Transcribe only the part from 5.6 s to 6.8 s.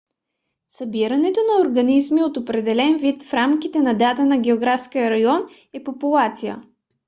е популация